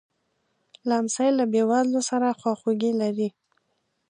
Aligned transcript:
لمسی 0.89 1.29
له 1.37 1.43
بېوزلو 1.51 2.01
سره 2.09 2.37
خواخوږي 2.39 2.91
لري. 3.01 3.29